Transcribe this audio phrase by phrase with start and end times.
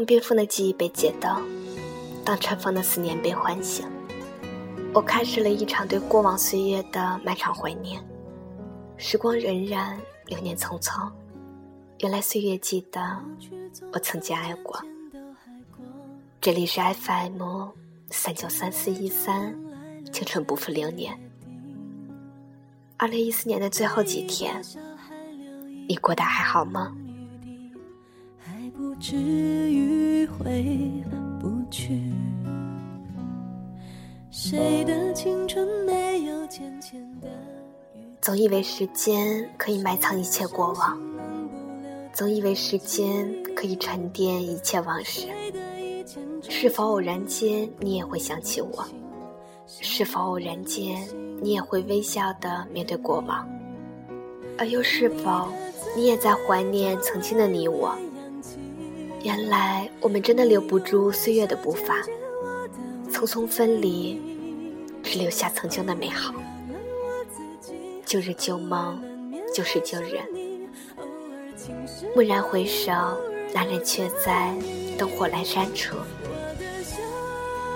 [0.00, 1.30] 当冰封的记忆被解冻，
[2.24, 3.86] 当尘封的思念被唤醒，
[4.94, 8.02] 我开始了一场对过往岁月的漫长怀念。
[8.96, 11.06] 时光荏苒，流年匆匆，
[11.98, 13.14] 原来岁月记得，
[13.92, 14.80] 我曾经爱过。
[16.40, 17.68] 这里是 FM
[18.08, 19.54] 三九三四一三，
[20.14, 21.14] 青春不负流年。
[22.96, 24.62] 二零一四年的最后几天，
[25.86, 26.90] 你过得还好吗？
[28.80, 30.64] 不至于回
[31.38, 32.00] 不去
[38.22, 40.98] 总以为时间可以埋藏一切过往，
[42.14, 45.28] 总以为时间可以沉淀一切往事。
[46.48, 48.82] 是否偶然间你也会想起我？
[49.66, 51.06] 是否偶然间
[51.42, 53.46] 你也会微笑的面对过往？
[54.56, 55.48] 而又是否
[55.94, 57.94] 你也在怀念曾经的你我？
[59.22, 61.94] 原来我们真的留不住岁月的步伐，
[63.12, 64.18] 匆匆分离，
[65.02, 66.34] 只留下曾经的美好。
[68.06, 68.98] 旧日旧梦，
[69.54, 70.24] 旧事旧人。
[72.16, 72.92] 蓦然回首，
[73.52, 74.54] 那人却在
[74.96, 75.96] 灯火阑珊处。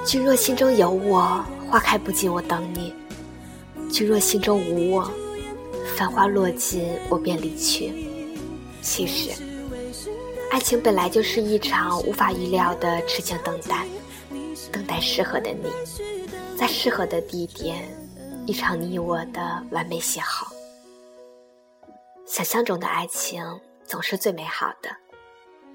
[0.06, 2.92] 君若心中有我，花开不尽，我等你；
[3.90, 5.10] 君若心中无我，
[5.94, 7.92] 繁花落尽，我便离去。
[8.80, 9.30] 其实，
[10.50, 13.86] 爱情本来就是一场无法预料的痴情等待，
[14.72, 15.70] 等待适合的你，
[16.56, 17.88] 在适合的地点。
[18.46, 20.46] 一场你我的完美邂逅，
[22.26, 23.42] 想象中的爱情
[23.86, 24.90] 总是最美好的，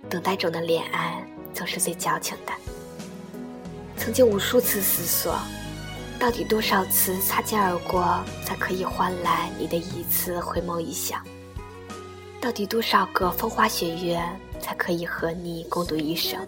[0.08, 2.54] 等待中的恋爱总是最矫情的。
[3.98, 5.36] 曾经无数次思索，
[6.20, 11.18] 到底多少次擦肩而过才可以换来你的一次回眸一笑？
[12.40, 14.22] 到底多少个风花雪月
[14.62, 16.40] 才可以和你共度一生？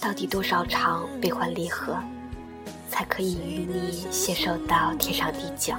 [0.00, 1.96] 到底多少场悲欢离合？
[2.90, 5.74] 才可以与你携手到天长地久。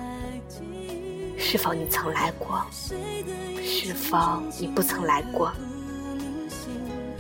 [1.38, 2.66] 是否你曾来过？
[3.64, 5.52] 是否你不曾来过？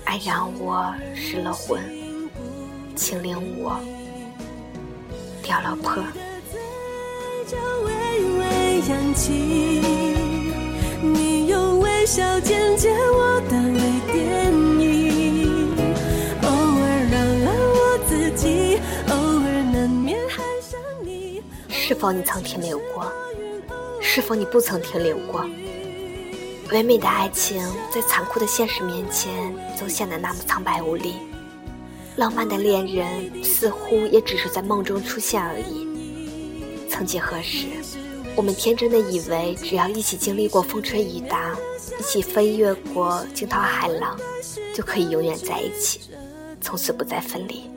[0.04, 1.82] 爱让我失了魂，
[2.96, 3.80] 情令我
[5.42, 6.04] 掉了魄。
[11.02, 11.75] 你用
[12.06, 13.82] 微笑剪接我的泪
[14.14, 14.46] 点。
[21.68, 23.12] 是否你曾停留过？
[24.00, 25.44] 是否你不曾停留过？
[26.72, 27.60] 唯美的爱情
[27.92, 31.16] 在残酷的现实面前，总显得那么苍白无力。
[32.18, 35.88] 浪漫的恋人似乎也只是在梦中出现而已。
[36.88, 37.66] 曾几何时，
[38.36, 41.56] 我们天真的以为，只要一起经历过风吹雨打，
[41.98, 44.20] 一起飞越过惊涛骇浪，
[44.74, 46.02] 就可以永远在一起，
[46.60, 47.70] 从此不再分离。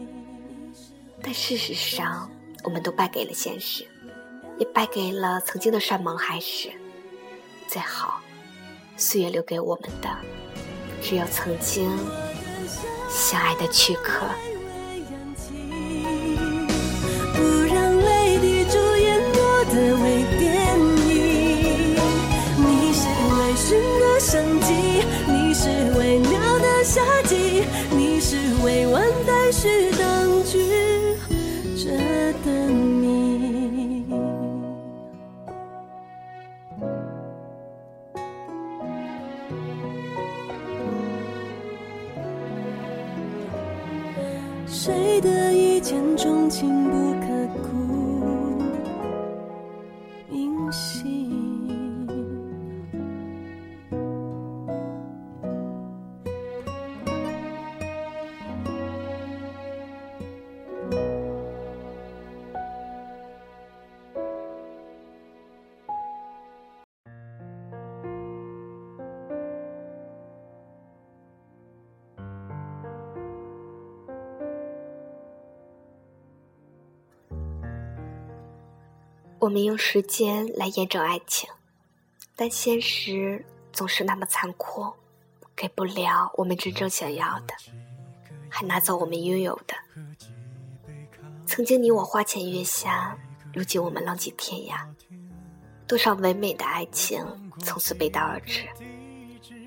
[1.22, 2.28] 但事实上，
[2.64, 3.86] 我们都败给了现实。
[4.58, 6.68] 也败给了曾经的山盟海誓。
[7.68, 8.20] 最好，
[8.96, 10.08] 岁月留给我们的，
[11.00, 11.88] 只有曾经
[13.08, 14.26] 相爱的躯壳。
[44.70, 47.37] 谁的一见钟情不肯
[79.40, 81.48] 我们用时间来验证爱情，
[82.34, 84.92] 但现实总是那么残酷，
[85.54, 87.54] 给不了我们真正想要的，
[88.48, 89.76] 还拿走我们拥有的。
[91.46, 93.16] 曾经你我花前月下，
[93.54, 94.84] 如今我们浪迹天涯。
[95.86, 97.24] 多少唯美的爱情
[97.60, 98.68] 从此背道而驰，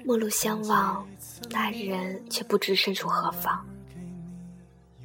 [0.05, 1.07] 陌路相望，
[1.49, 3.65] 那人却不知身处何方。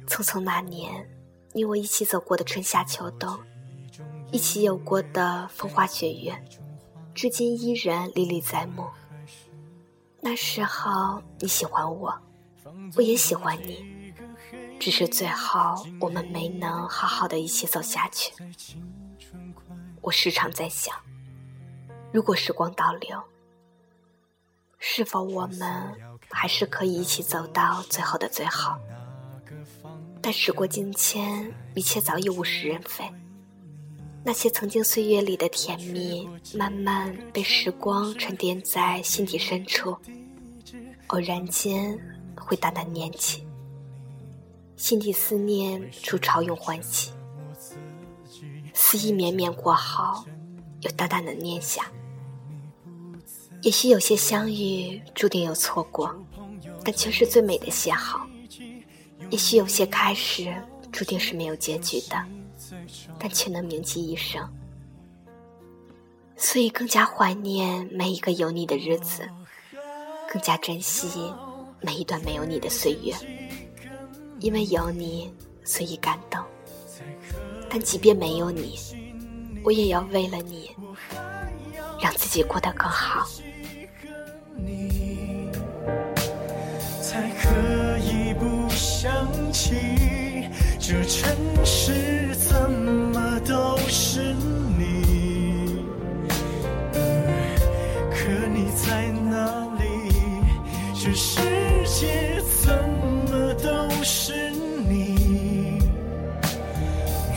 [0.07, 1.09] 匆匆那年，
[1.53, 3.39] 你我一起走过的春夏秋冬。
[4.31, 6.43] 一起有过的风花雪月，
[7.15, 8.85] 至今依然历历在目。
[10.19, 12.13] 那时候你喜欢我，
[12.95, 14.13] 我也喜欢你，
[14.79, 18.33] 只是最后我们没能好好的一起走下去。
[20.01, 20.93] 我时常在想，
[22.11, 23.23] 如果时光倒流，
[24.77, 25.95] 是否我们
[26.29, 28.77] 还是可以一起走到最后的最好？
[30.21, 33.09] 但时过境迁，一切早已物是人非。
[34.27, 39.95] 那些曾经岁月里的甜蜜，慢慢被时光沉淀在心底深处，
[41.07, 41.97] 偶然间
[42.35, 43.47] 会淡淡念起，
[44.75, 47.11] 心底思念如潮涌欢喜，
[48.73, 50.25] 思意绵绵过后，
[50.81, 51.85] 又淡淡的念想。
[53.61, 56.13] 也许有些相遇注定有错过，
[56.83, 58.19] 但却是最美的邂逅；
[59.29, 60.53] 也许有些开始
[60.91, 62.21] 注定是没有结局的。
[63.19, 64.47] 但却能铭记一生，
[66.35, 69.27] 所以更加怀念每一个有你的日子，
[70.31, 71.33] 更加珍惜
[71.81, 73.13] 每一段没有你的岁月。
[74.39, 75.33] 因为有你，
[75.63, 76.39] 所以感动。
[77.69, 78.77] 但即便没有你，
[79.63, 80.69] 我也要为了你，
[81.99, 83.27] 让自己过得更好。
[87.01, 90.49] 才可以不想起
[90.79, 91.35] 这城
[91.65, 92.16] 市
[100.99, 101.39] 这世
[101.85, 102.73] 界怎
[103.29, 105.79] 么都是你？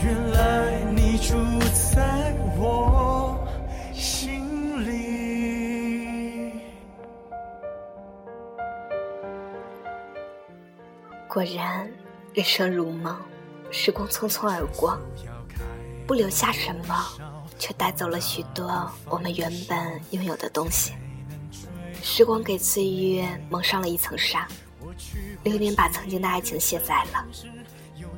[0.03, 1.35] 原来你住
[1.93, 3.47] 在我
[3.93, 6.51] 心里。
[11.27, 11.87] 果然，
[12.33, 13.15] 人生如梦。
[13.69, 14.99] 时光匆匆而过，
[16.07, 17.05] 不留下什么，
[17.59, 20.93] 却带走了许多我们原本拥有的东西。
[22.01, 24.47] 时光给岁月蒙上了一层纱，
[25.43, 27.25] 流年把曾经的爱情卸载了。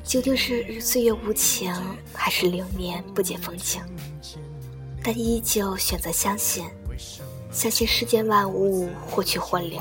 [0.02, 1.74] 究竟是岁月无情，
[2.12, 3.82] 还是流年不解风情？
[5.02, 6.66] 但依旧选择相信，
[7.52, 9.80] 相信世间万物或去或留，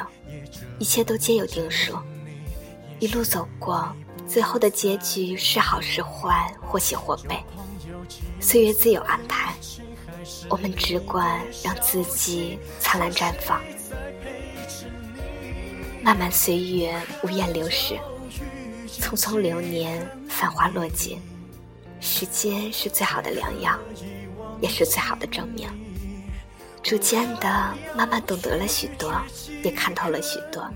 [0.80, 1.98] 一切都皆有定数。
[3.00, 3.94] 一路走过。
[4.26, 7.38] 最后的结局是好是坏，或喜或悲，
[8.40, 9.54] 岁月自有安排。
[10.50, 13.62] 我们只管让自己灿烂绽放。
[16.04, 17.98] 漫漫岁月无言流逝，
[19.00, 21.18] 匆匆流年繁花落尽。
[22.02, 23.80] 时间是最好的良药，
[24.60, 25.70] 也是最好的证明。
[26.84, 29.16] 逐渐的，慢慢懂得了许多，
[29.64, 30.70] 也看透了许多。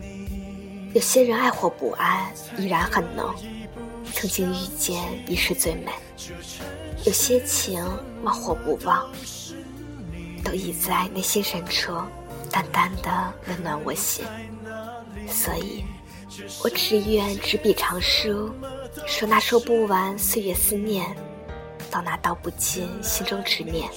[0.93, 3.35] 有些人爱或不爱，依然很浓。
[4.13, 5.91] 曾经遇见已是最美。
[7.03, 7.83] 有些情
[8.23, 9.05] 忘或不忘，
[10.41, 11.91] 都已在内心深处
[12.49, 14.23] 淡淡的温暖我心。
[15.29, 15.83] 所以，
[16.63, 18.51] 我只愿执笔长书，
[19.05, 21.05] 说那说不完岁月思念，
[21.91, 23.89] 道那道不尽心中执念。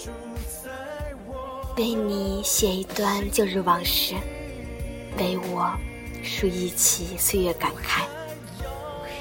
[1.77, 4.15] 为你写一段旧日往事，
[5.19, 5.71] 为我。
[6.23, 8.03] 数一起岁月感慨，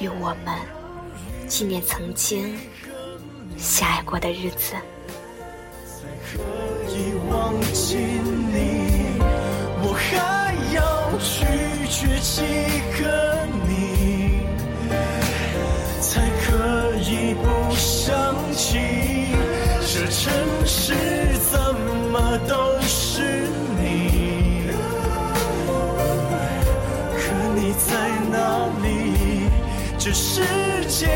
[0.02, 0.54] 与我们
[1.48, 2.54] 纪念曾经
[3.58, 4.76] 相爱过的日子。
[6.30, 8.69] 可以忘记你，
[20.22, 20.34] 城
[20.66, 20.94] 市
[21.50, 21.74] 怎
[22.12, 23.48] 么都是
[23.80, 24.70] 你。
[27.16, 27.22] 可
[27.56, 27.88] 你在
[28.30, 29.50] 哪里？
[29.98, 30.42] 这世
[30.90, 31.08] 界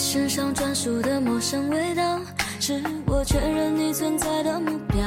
[0.00, 2.18] 身上专属的陌生味道，
[2.58, 4.98] 是我确认你存在的目标。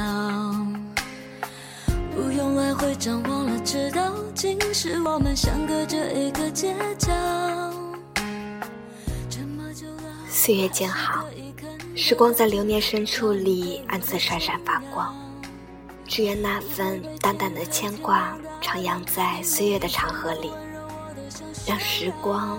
[2.14, 7.12] 不用来回张望了，知道竟是我们相隔着一个街角。
[10.30, 11.26] 岁月静好，
[11.96, 15.12] 时光在流年深处里暗自闪闪发光。
[16.06, 20.50] 只愿那份淡淡的牵挂，徜徉在岁月的长河里。
[21.66, 22.58] 让时光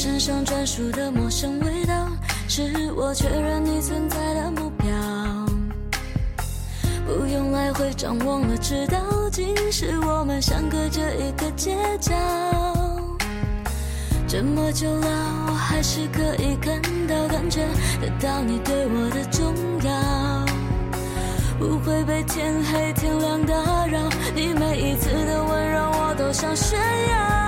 [0.00, 1.92] 身上专属的陌生味道，
[2.46, 4.88] 是我确认你存在的目标。
[7.04, 8.96] 不用来回张望了，知道
[9.32, 12.14] 今时我们相隔着一个街角。
[14.28, 15.08] 这么久了，
[15.48, 17.66] 我还是可以看到、感觉
[18.00, 19.52] 得到你对我的重
[19.82, 20.46] 要。
[21.58, 23.52] 不会被天黑天亮打
[23.88, 23.98] 扰，
[24.32, 27.47] 你每一次的温柔我都想炫耀。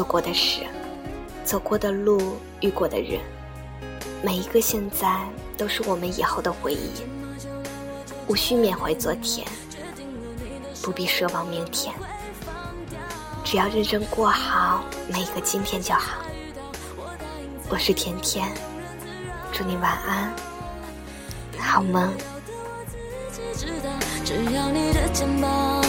[0.00, 0.62] 做过的事，
[1.44, 3.20] 走过的路，遇过的人，
[4.22, 5.20] 每一个现在
[5.58, 6.88] 都是我们以后的回忆。
[8.26, 9.46] 无需缅怀昨天，
[10.82, 11.94] 不必奢望明天，
[13.44, 16.22] 只要认真过好每一个今天就好。
[17.68, 18.50] 我是甜甜，
[19.52, 20.32] 祝你晚安，
[21.58, 22.10] 好梦。
[24.24, 25.79] 只要你的肩膀